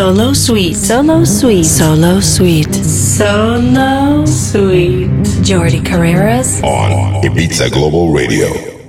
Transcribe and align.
Solo 0.00 0.32
Suite. 0.32 0.78
Solo 0.78 1.26
Suite. 1.26 1.62
Solo 1.62 2.22
Suite. 2.22 2.72
Solo 2.82 4.24
Suite. 4.24 5.10
Jordi 5.42 5.82
Carreras. 5.82 6.58
On 6.62 7.22
Ibiza 7.22 7.68
Global 7.68 8.10
Radio. 8.10 8.79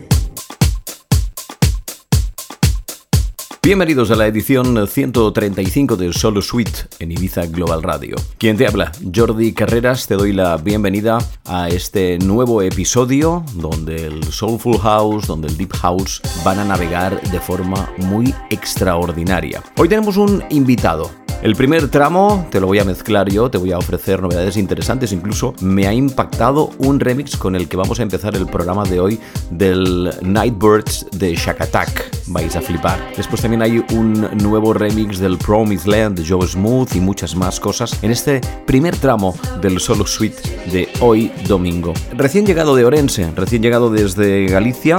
Bienvenidos 3.71 4.11
a 4.11 4.17
la 4.17 4.27
edición 4.27 4.85
135 4.85 5.95
de 5.95 6.11
Solo 6.11 6.41
Suite 6.41 6.89
en 6.99 7.13
Ibiza 7.13 7.45
Global 7.45 7.81
Radio. 7.81 8.17
Quien 8.37 8.57
te 8.57 8.67
habla, 8.67 8.91
Jordi 9.15 9.53
Carreras, 9.53 10.07
te 10.07 10.15
doy 10.15 10.33
la 10.33 10.57
bienvenida 10.57 11.19
a 11.45 11.69
este 11.69 12.19
nuevo 12.19 12.61
episodio 12.61 13.45
donde 13.53 14.07
el 14.07 14.25
Soulful 14.25 14.77
House, 14.79 15.25
donde 15.25 15.47
el 15.47 15.55
Deep 15.55 15.71
House 15.71 16.21
van 16.43 16.59
a 16.59 16.65
navegar 16.65 17.21
de 17.21 17.39
forma 17.39 17.89
muy 17.95 18.35
extraordinaria. 18.49 19.63
Hoy 19.77 19.87
tenemos 19.87 20.17
un 20.17 20.43
invitado, 20.49 21.09
el 21.41 21.55
primer 21.55 21.89
tramo 21.89 22.47
te 22.51 22.59
lo 22.59 22.67
voy 22.67 22.79
a 22.79 22.83
mezclar 22.83 23.29
yo, 23.29 23.49
te 23.49 23.57
voy 23.57 23.71
a 23.71 23.77
ofrecer 23.77 24.21
novedades 24.21 24.57
interesantes, 24.57 25.11
incluso 25.11 25.53
me 25.61 25.87
ha 25.87 25.93
impactado 25.93 26.69
un 26.77 26.99
remix 26.99 27.35
con 27.35 27.55
el 27.55 27.67
que 27.67 27.77
vamos 27.77 27.99
a 27.99 28.03
empezar 28.03 28.35
el 28.35 28.45
programa 28.45 28.83
de 28.83 28.99
hoy 28.99 29.19
del 29.49 30.11
Nightbirds 30.21 31.07
de 31.11 31.35
Shack 31.35 31.61
Attack. 31.61 32.17
Vais 32.27 32.55
a 32.55 32.61
flipar. 32.61 32.99
Después 33.17 33.41
también 33.41 33.61
hay 33.61 33.83
un 33.93 34.27
nuevo 34.41 34.73
remix 34.73 35.19
del 35.19 35.37
Promised 35.37 35.87
Land 35.87 36.19
de 36.19 36.27
Joe 36.27 36.47
Smooth 36.47 36.95
y 36.95 36.99
muchas 36.99 37.35
más 37.35 37.59
cosas 37.59 38.01
en 38.03 38.11
este 38.11 38.41
primer 38.65 38.95
tramo 38.95 39.35
del 39.61 39.79
solo 39.79 40.05
suite 40.05 40.41
de 40.71 40.87
hoy 41.01 41.31
domingo. 41.47 41.93
Recién 42.15 42.45
llegado 42.45 42.75
de 42.75 42.85
Orense, 42.85 43.29
recién 43.35 43.61
llegado 43.61 43.89
desde 43.89 44.45
Galicia, 44.47 44.97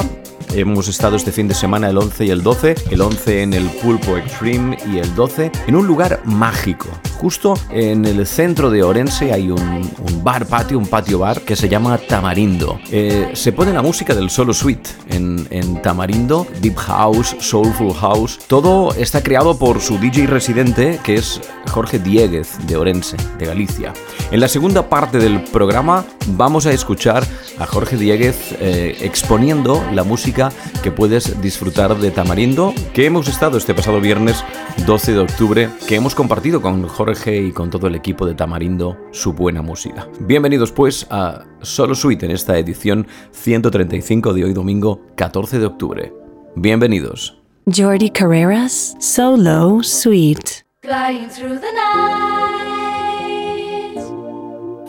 Hemos 0.55 0.87
estado 0.89 1.17
este 1.17 1.33
fin 1.33 1.49
de 1.49 1.55
semana 1.55 1.89
el 1.89 1.97
11 1.97 2.27
y 2.27 2.31
el 2.31 2.43
12, 2.43 2.75
el 2.91 3.01
11 3.01 3.43
en 3.43 3.55
el 3.55 3.71
Pulpo 3.71 4.19
Extreme 4.19 4.77
y 4.93 4.99
el 4.99 5.15
12 5.15 5.51
en 5.67 5.77
un 5.77 5.87
lugar 5.87 6.21
mágico. 6.25 6.89
Justo 7.17 7.55
en 7.71 8.05
el 8.05 8.27
centro 8.27 8.71
de 8.71 8.83
Orense 8.83 9.33
hay 9.33 9.51
un, 9.51 9.91
bar 10.23 10.45
patio, 10.47 10.79
un 10.79 10.87
patio 10.87 11.21
bar 11.21 11.41
que 11.41 11.57
se 11.57 11.69
llama 11.69 11.97
Tamarindo. 11.97 12.79
Eh, 12.91 13.31
se 13.33 13.53
pone 13.53 13.73
la 13.73 13.81
música 13.81 14.15
del 14.15 14.29
solo 14.29 14.53
suite 14.53 14.91
en, 15.09 15.47
en 15.51 15.81
Tamarindo, 15.81 16.47
Deep 16.61 16.77
House, 16.77 17.35
Soulful 17.41 17.95
House. 17.95 18.39
Todo 18.47 18.93
está 18.95 19.23
creado 19.23 19.59
por 19.59 19.81
su 19.81 19.99
DJ 19.99 20.27
residente 20.27 21.01
que 21.03 21.15
es 21.15 21.41
Jorge 21.71 21.99
Dieguez 21.99 22.59
de 22.67 22.77
Orense, 22.77 23.17
de 23.39 23.47
Galicia. 23.47 23.95
En 24.31 24.41
la 24.41 24.49
segunda 24.49 24.89
parte 24.89 25.19
del 25.19 25.43
programa 25.45 26.05
vamos 26.29 26.67
a 26.67 26.73
escuchar 26.73 27.25
a 27.59 27.67
Jorge 27.67 27.97
Dieguez 27.97 28.55
eh, 28.61 28.99
exponiendo 29.01 29.83
la 29.93 30.05
música 30.05 30.42
que 30.83 30.91
puedes 30.91 31.41
disfrutar 31.41 31.97
de 31.99 32.11
Tamarindo, 32.11 32.75
que 32.95 33.07
hemos 33.07 33.29
estado 33.29 33.59
este 33.59 33.75
pasado 33.75 34.01
viernes 34.01 34.45
12 34.87 35.13
de 35.13 35.19
octubre, 35.19 35.69
que 35.87 35.97
hemos 35.97 36.15
compartido 36.15 36.63
con 36.63 36.87
Jorge 36.89 37.43
y 37.43 37.53
con 37.53 37.71
todo 37.71 37.87
el 37.87 37.95
equipo 37.95 38.27
de 38.27 38.35
Tamarindo 38.35 38.97
su 39.11 39.33
buena 39.33 39.63
música. 39.63 40.09
Bienvenidos 40.21 40.73
pues 40.73 41.07
a 41.11 41.45
Solo 41.61 41.95
Suite 41.95 42.27
en 42.27 42.33
esta 42.33 42.59
edición 42.59 43.07
135 43.33 44.33
de 44.33 44.45
hoy 44.45 44.53
domingo 44.53 45.01
14 45.17 45.59
de 45.59 45.67
octubre. 45.67 46.13
Bienvenidos. 46.57 47.39
Jordi 47.67 48.11
Carreras, 48.11 48.97
Solo 48.99 49.83
Suite. 49.83 50.65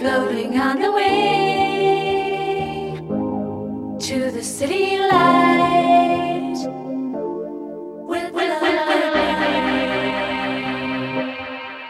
floating 0.03 0.57
on 0.59 0.81
the 0.81 0.91
way 0.91 1.52
to 4.14 4.30
the 4.30 4.44
city 4.44 5.00
light. 5.00 6.53
With, 8.09 8.31
with, 8.31 8.61
with, 8.61 8.80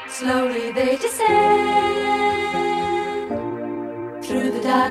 Slowly 0.07 0.71
they 0.71 0.95
descend 0.95 2.13
through 4.23 4.51
the 4.51 4.61
sky 4.61 4.89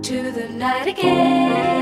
to 0.00 0.30
the 0.32 0.48
night 0.48 0.86
again. 0.86 1.79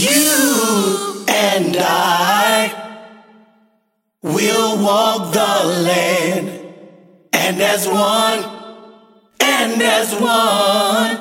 You 0.00 1.24
and 1.26 1.76
I 1.76 2.72
will 4.22 4.80
walk 4.80 5.32
the 5.32 5.82
land, 5.82 6.74
and 7.32 7.60
as 7.60 7.88
one, 7.88 8.44
and 9.40 9.82
as 9.82 10.14
one, 10.20 11.18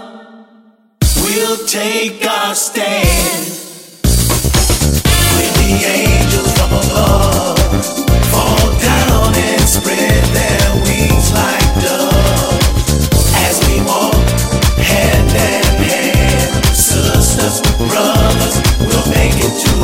we'll 1.24 1.58
take 1.66 2.24
our 2.24 2.54
stand 2.54 3.46
with 5.38 5.54
the 5.58 5.84
angels 5.88 6.54
from 6.60 6.74
above. 6.74 7.07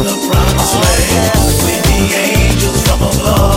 the 0.03 0.27
promised 0.27 0.75
land 0.75 1.63
with 1.63 1.83
the 1.87 2.01
angels 2.13 2.81
from 2.85 3.01
above. 3.03 3.52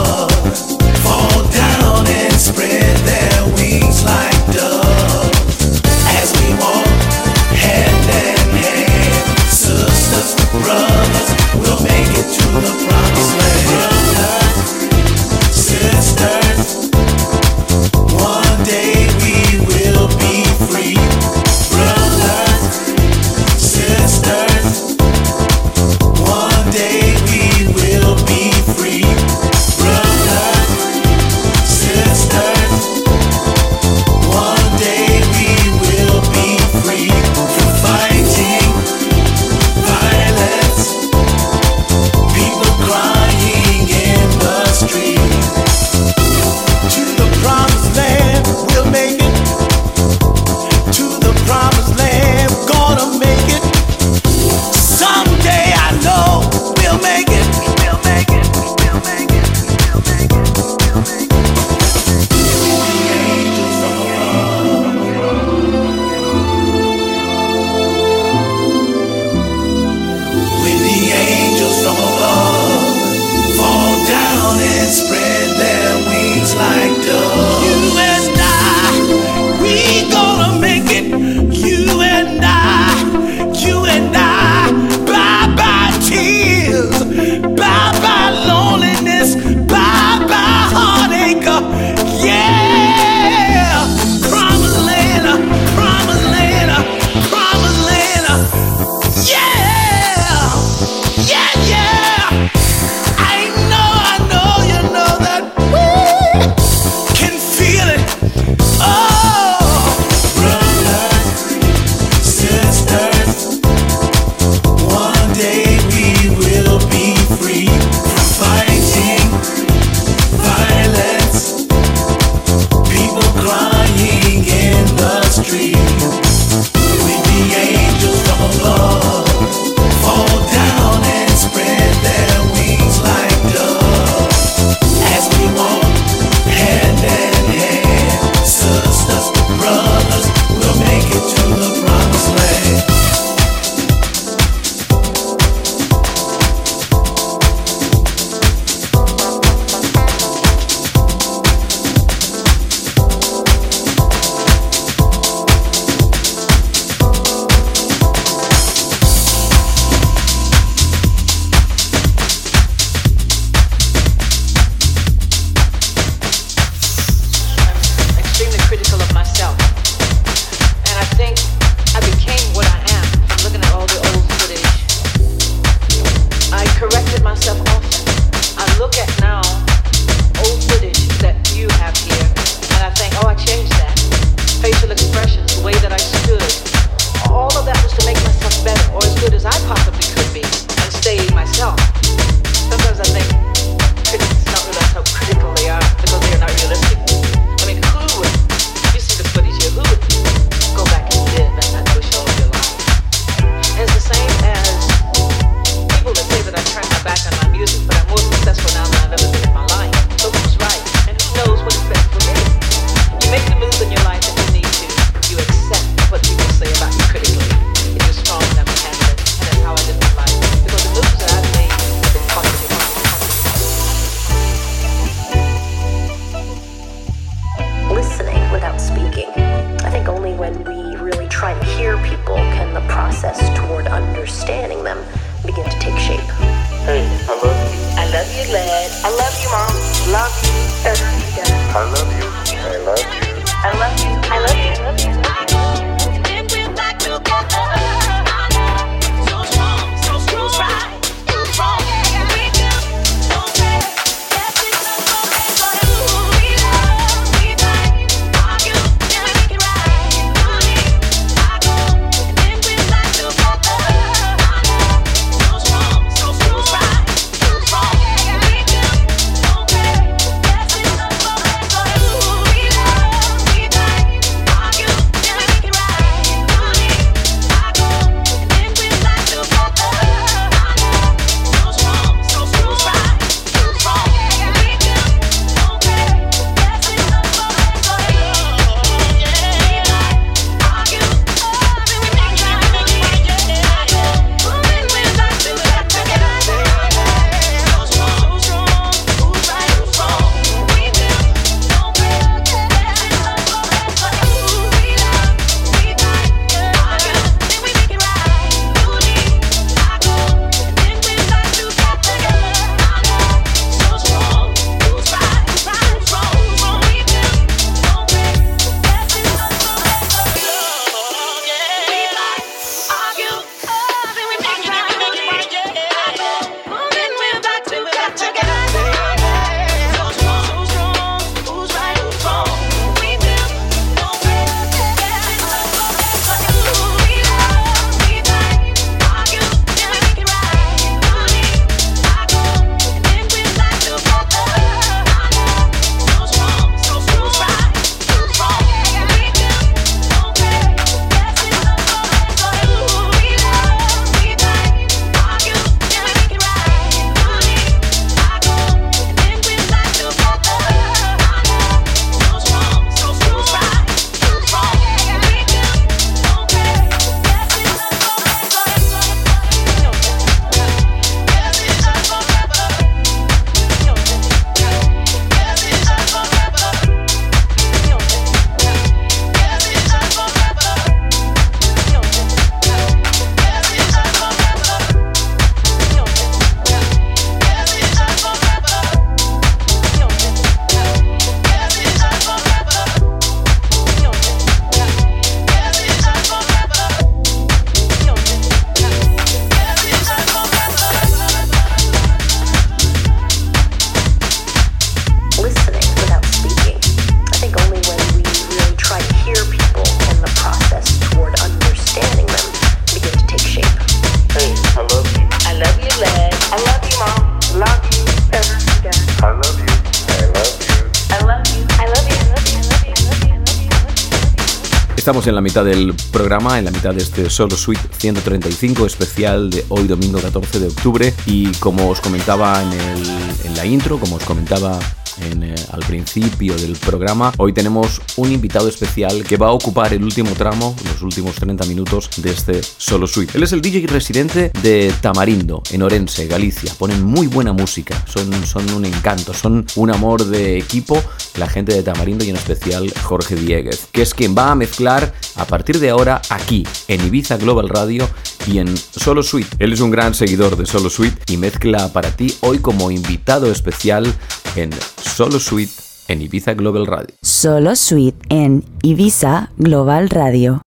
Mitad 425.56 425.64
del 425.64 425.94
programa, 426.12 426.58
en 426.58 426.66
la 426.66 426.70
mitad 426.70 426.92
de 426.92 427.02
este 427.02 427.30
Solo 427.30 427.56
Suite 427.56 427.80
135 427.96 428.84
especial 428.84 429.48
de 429.48 429.64
hoy 429.70 429.86
domingo 429.86 430.20
14 430.20 430.60
de 430.60 430.66
octubre. 430.66 431.14
Y 431.24 431.50
como 431.52 431.88
os 431.88 432.02
comentaba 432.02 432.62
en, 432.62 432.72
en 432.72 433.56
la 433.56 433.64
intro, 433.64 433.98
como 433.98 434.16
os 434.16 434.24
comentaba 434.24 434.78
eh, 435.20 435.54
al 435.72 435.80
principio 435.80 436.54
del 436.56 436.76
programa, 436.76 437.32
hoy 437.38 437.52
tenemos 437.52 438.00
un 438.16 438.32
invitado 438.32 438.68
especial 438.68 439.24
que 439.24 439.36
va 439.36 439.48
a 439.48 439.52
ocupar 439.52 439.92
el 439.94 440.04
último 440.04 440.30
tramo, 440.32 440.74
los 440.84 441.02
últimos 441.02 441.36
30 441.36 441.64
minutos 441.66 442.10
de 442.16 442.30
este 442.30 442.62
Solo 442.62 443.06
Suite. 443.06 443.36
Él 443.36 443.42
es 443.42 443.52
el 443.52 443.60
DJ 443.60 443.86
residente 443.86 444.50
de 444.62 444.92
Tamarindo, 445.00 445.62
en 445.70 445.82
Orense, 445.82 446.26
Galicia. 446.26 446.72
Ponen 446.78 447.02
muy 447.02 447.26
buena 447.26 447.52
música, 447.52 448.04
son, 448.06 448.32
son 448.46 448.70
un 448.72 448.84
encanto, 448.84 449.32
son 449.32 449.66
un 449.76 449.90
amor 449.90 450.24
de 450.24 450.58
equipo 450.58 451.02
la 451.36 451.48
gente 451.48 451.74
de 451.74 451.82
Tamarindo 451.82 452.24
y 452.24 452.30
en 452.30 452.36
especial 452.36 452.92
Jorge 453.02 453.34
Dieguez, 453.34 453.88
que 453.92 454.02
es 454.02 454.14
quien 454.14 454.36
va 454.36 454.50
a 454.50 454.54
mezclar 454.54 455.14
a 455.36 455.44
partir 455.46 455.78
de 455.78 455.90
ahora 455.90 456.22
aquí, 456.30 456.66
en 456.88 457.04
Ibiza 457.04 457.36
Global 457.36 457.68
Radio 457.68 458.08
y 458.46 458.58
en 458.58 458.76
Solo 458.76 459.22
Suite. 459.22 459.48
Él 459.58 459.72
es 459.72 459.80
un 459.80 459.90
gran 459.90 460.14
seguidor 460.14 460.56
de 460.56 460.66
Solo 460.66 460.90
Suite 460.90 461.32
y 461.32 461.36
mezcla 461.36 461.92
para 461.92 462.10
ti 462.10 462.34
hoy 462.40 462.58
como 462.58 462.90
invitado 462.90 463.50
especial 463.50 464.06
en 464.54 464.70
Solo 464.96 465.40
Suite 465.40 465.72
en 466.08 466.22
Ibiza 466.22 466.54
Global 466.54 466.86
Radio. 466.86 467.14
Solo 467.22 467.76
Suite 467.76 468.18
en 468.28 468.64
Ibiza 468.82 469.50
Global 469.56 470.08
Radio. 470.08 470.62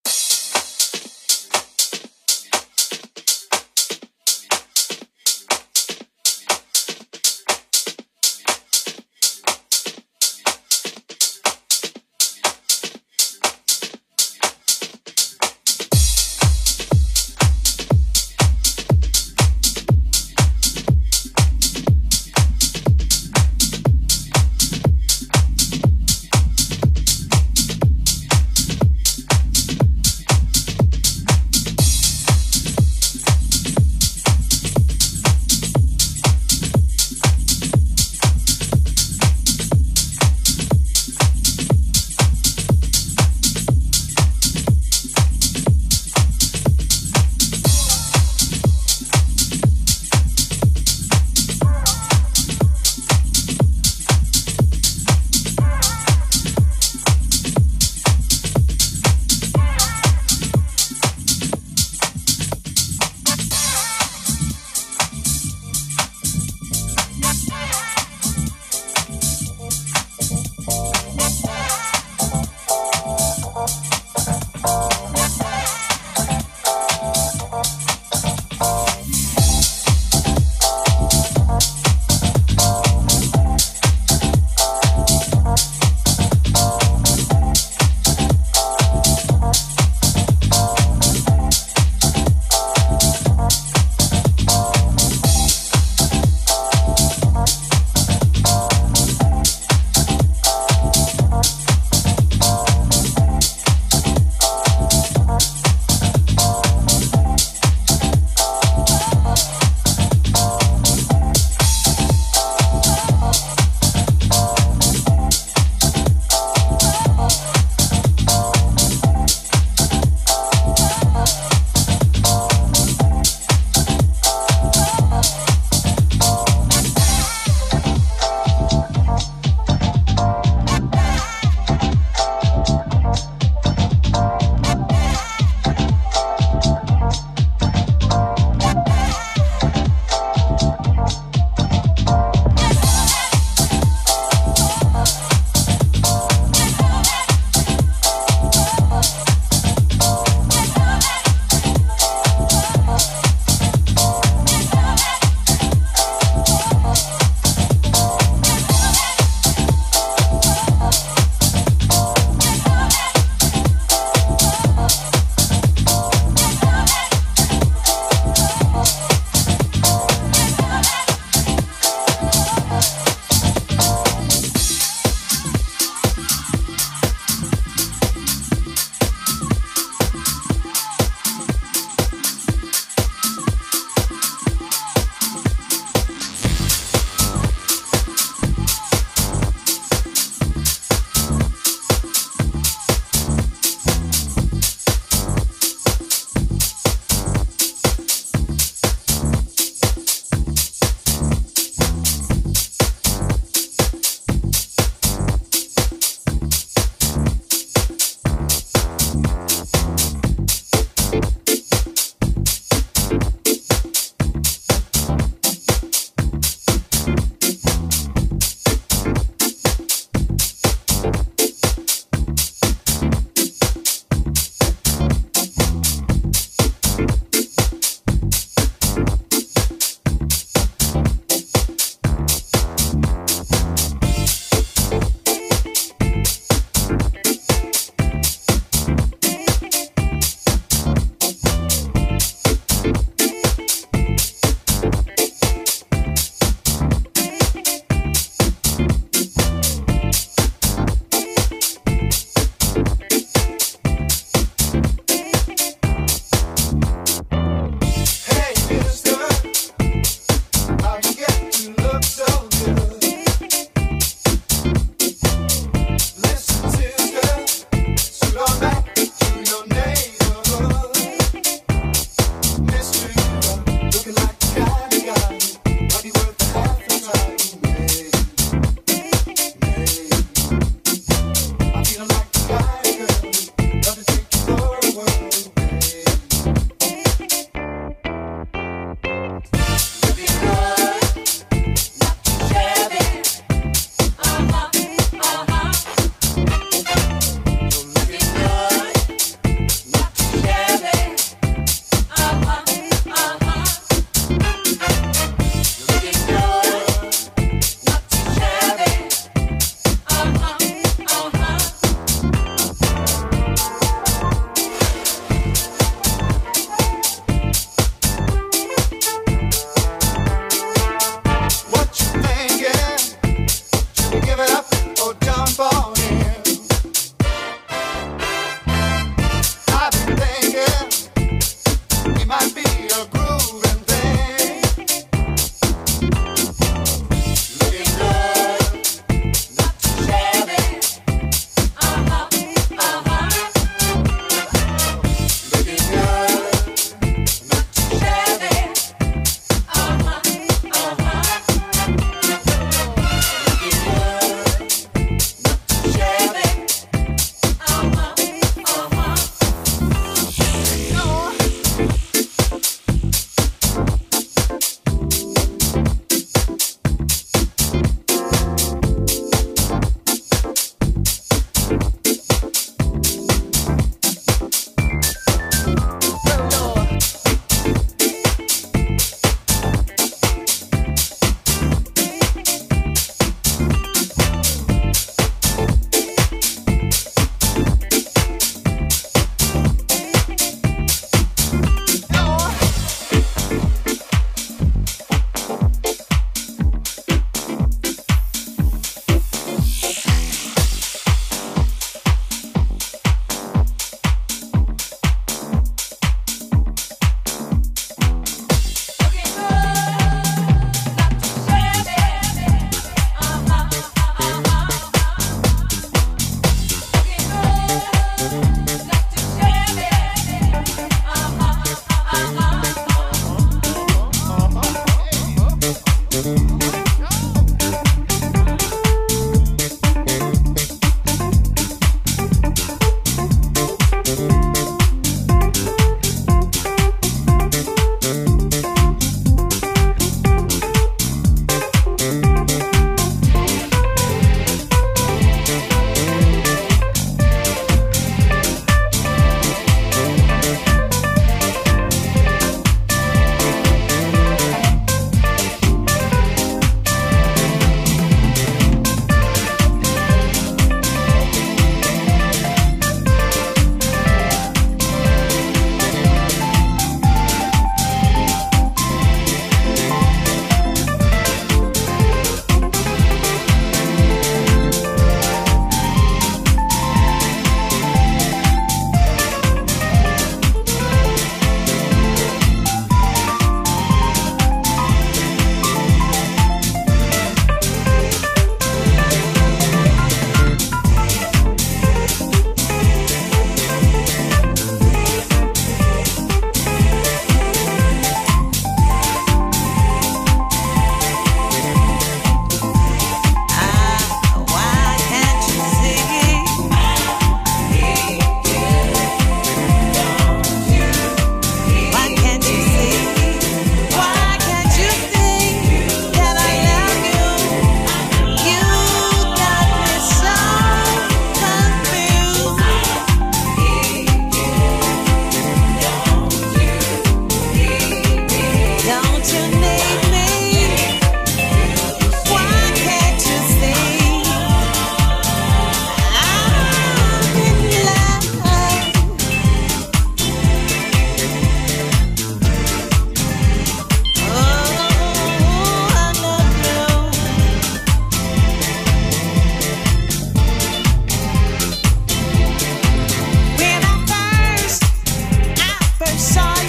side. 556.20 556.69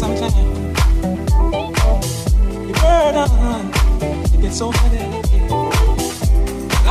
I 0.00 0.04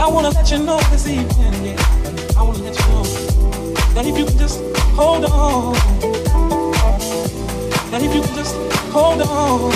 wanna 0.10 0.30
let 0.32 0.52
you 0.52 0.58
know 0.58 0.80
this. 0.92 1.08
I 1.08 2.42
wanna 2.44 2.60
let 2.60 2.78
you 2.78 2.86
know 2.90 3.04
that 3.94 4.04
if 4.06 4.18
you 4.18 4.26
can 4.26 4.38
just 4.38 4.60
hold 4.94 5.24
on. 9.22 9.72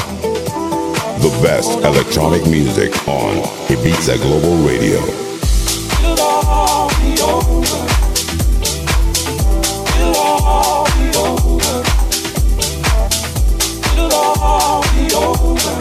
The 1.22 1.30
best 1.42 1.72
electronic 1.86 2.46
music 2.48 2.92
on 3.08 3.44
Ibiza 3.70 4.18
Global 4.22 4.58
Radio. 4.68 5.00
It'll 6.04 6.20
all 6.22 6.90
be 7.00 7.22
over. 7.22 7.91
all 14.42 14.82
be 14.94 15.14
over. 15.14 15.81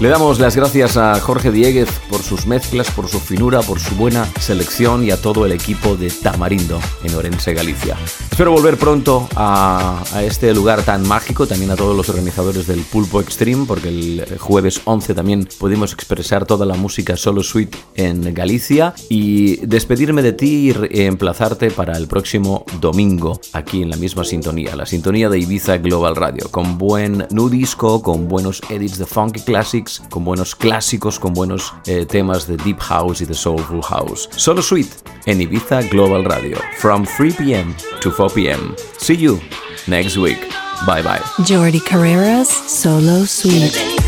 Le 0.00 0.08
damos 0.08 0.40
las 0.40 0.56
gracias 0.56 0.96
a 0.96 1.18
Jorge 1.20 1.50
Dieguez 1.50 1.88
por 2.10 2.22
sus 2.22 2.46
mezclas, 2.46 2.90
por 2.90 3.08
su 3.08 3.18
finura, 3.18 3.62
por 3.62 3.80
su 3.80 3.94
buena 3.94 4.26
selección 4.40 5.04
y 5.04 5.10
a 5.10 5.20
todo 5.20 5.46
el 5.46 5.52
equipo 5.52 5.96
de 5.96 6.10
Tamarindo 6.10 6.80
en 7.02 7.14
Orense, 7.14 7.54
Galicia. 7.54 7.96
Espero 8.30 8.52
volver 8.52 8.76
pronto 8.76 9.28
a, 9.34 10.02
a 10.12 10.22
este 10.22 10.52
lugar 10.52 10.82
tan 10.82 11.06
mágico, 11.06 11.46
también 11.46 11.70
a 11.70 11.76
todos 11.76 11.96
los 11.96 12.08
organizadores 12.08 12.66
del 12.66 12.80
Pulpo 12.80 13.20
Extreme, 13.20 13.64
porque 13.66 13.88
el 13.88 14.38
jueves 14.38 14.82
11 14.84 15.14
también 15.14 15.48
pudimos 15.58 15.92
expresar 15.92 16.44
toda 16.44 16.66
la 16.66 16.74
música 16.74 17.16
solo 17.16 17.42
suite 17.42 17.78
en 17.96 18.34
Galicia 18.34 18.94
y 19.08 19.56
despedirme 19.66 20.22
de 20.22 20.32
ti 20.32 20.72
y 20.90 21.02
emplazarte 21.02 21.70
para 21.70 21.96
el 21.96 22.06
próximo 22.06 22.64
domingo 22.80 23.40
aquí 23.52 23.82
en 23.82 23.90
la 23.90 23.96
misma 23.96 24.24
sintonía, 24.24 24.76
la 24.76 24.86
sintonía 24.86 25.28
de 25.28 25.38
Ibiza 25.38 25.78
Global 25.78 26.16
Radio, 26.16 26.48
con 26.50 26.78
buen 26.78 27.26
nu 27.30 27.48
disco, 27.48 28.02
con 28.02 28.28
buenos 28.28 28.60
edits 28.70 28.98
de 28.98 29.06
funky 29.06 29.40
classics, 29.40 30.02
con 30.10 30.24
buenos 30.24 30.54
clásicos, 30.54 31.18
con 31.18 31.32
buenos 31.32 31.72
eh, 31.86 32.06
temas 32.06 32.46
de 32.46 32.56
deep 32.58 32.78
house 32.80 33.20
y 33.20 33.24
de 33.24 33.34
soulful 33.34 33.82
house. 33.82 34.28
Solo 34.36 34.62
suite 34.62 34.94
en 35.26 35.40
Ibiza 35.40 35.82
Global 35.82 36.24
Radio, 36.24 36.56
from 36.78 37.04
3 37.04 37.34
p.m. 37.36 37.74
to 38.00 38.10
4 38.10 38.30
p.m. 38.34 38.74
See 38.98 39.16
you 39.16 39.40
next 39.86 40.16
week. 40.16 40.38
Bye 40.86 41.02
bye. 41.02 41.20
Jordi 41.46 41.80
Carreras 41.80 42.48
Solo 42.48 43.24
Suite. 43.26 44.05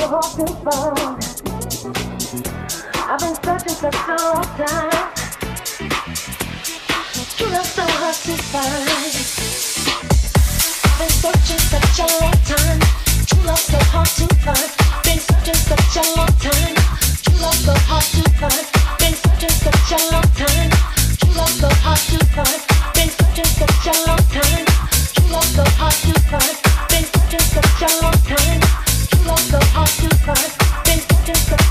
I've 0.00 0.14
been 3.18 3.34
searching 3.34 3.74
such 3.74 3.94
a 3.94 4.14
long 4.14 4.44
so 7.64 7.82
hard 7.82 8.14
to 8.14 8.36
find. 8.50 8.88
I've 10.86 10.98
been 10.98 11.10
searching 11.10 11.62
such 11.66 11.98
a 11.98 12.06
long 12.20 12.38
time. 12.46 12.80
True 13.26 13.42
love 13.44 13.58
so 13.58 13.78
hard 13.90 14.10
to 14.18 14.26
find. 14.42 14.70
Been 15.02 15.18
searching 15.18 15.58
such 15.66 15.96
a 15.96 16.02
long 16.16 16.32
time. 16.38 16.74
True 17.22 17.38
love 17.42 17.58
so 17.58 17.74
hard 17.90 18.04
to 18.04 18.22
find. 18.38 18.64
Been 18.98 19.14
searching 19.14 19.50
such 19.50 19.92
a 19.92 19.98
long 20.12 20.28
time. 20.38 20.70
True 21.18 21.34
love 21.34 21.50
so 21.50 21.68
hard 21.82 21.98
to 21.98 22.18
find. 22.34 22.60
Been 22.94 23.10
searching 23.10 23.50
such 23.58 23.86
a 23.86 23.94
long 24.06 24.22
time. 24.30 24.66
True 25.14 25.30
love 25.32 25.50
so 25.54 25.64
hard 25.76 25.94
to 25.94 26.20
find. 26.30 26.67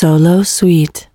Solo 0.00 0.44
Suite. 0.44 1.09